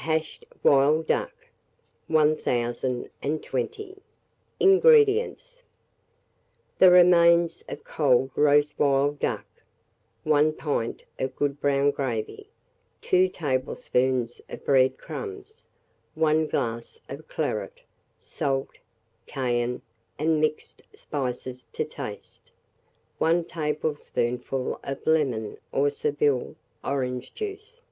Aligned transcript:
HASHED 0.00 0.46
WILD 0.62 1.06
DUCK. 1.08 1.50
1020. 2.06 3.98
INGREDIENTS. 4.58 5.62
The 6.78 6.90
remains 6.90 7.62
of 7.68 7.84
cold 7.84 8.30
roast 8.34 8.78
wild 8.78 9.18
duck, 9.18 9.44
1 10.22 10.54
pint 10.54 11.04
of 11.18 11.36
good 11.36 11.60
brown 11.60 11.90
gravy, 11.90 12.48
2 13.02 13.28
tablespoonfuls 13.28 14.40
of 14.48 14.64
bread 14.64 14.96
crumbs, 14.96 15.66
1 16.14 16.46
glass 16.46 16.98
of 17.10 17.28
claret, 17.28 17.82
salt, 18.22 18.78
cayenne, 19.26 19.82
and 20.18 20.40
mixed 20.40 20.80
spices 20.94 21.66
to 21.74 21.84
taste; 21.84 22.50
1 23.18 23.44
tablespoonful 23.44 24.80
of 24.82 25.06
lemon 25.06 25.58
or 25.72 25.90
Seville 25.90 26.56
orange 26.82 27.34
juice. 27.34 27.82